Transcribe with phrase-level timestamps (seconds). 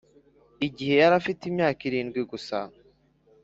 [0.67, 2.57] Igihe yari afite imyaka irindwi gusa